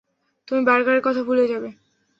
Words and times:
তুমি 0.47 0.61
বার্গারের 0.65 1.01
কথা 1.01 1.21
ভুলে 1.23 1.45
যাবে। 1.47 1.69